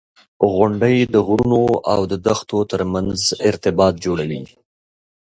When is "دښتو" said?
2.27-2.57